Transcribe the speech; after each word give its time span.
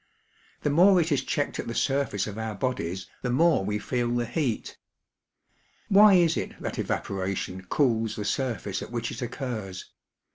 The 0.61 0.71
more 0.71 0.99
it 0.99 1.11
is 1.11 1.23
checked 1.23 1.59
at 1.59 1.67
the 1.67 1.75
surface 1.75 2.25
of 2.25 2.39
our 2.39 2.55
bodies, 2.55 3.05
the 3.21 3.29
more 3.29 3.63
we 3.63 3.77
feel 3.77 4.09
the 4.09 4.25
heat. 4.25 4.79
Why 5.89 6.15
is 6.15 6.35
it 6.37 6.59
that 6.59 6.79
evaporation 6.79 7.65
cools 7.65 8.15
the 8.15 8.25
surface 8.25 8.81
at 8.81 8.91
which 8.91 9.11
it 9.11 9.21
occurs? 9.21 9.91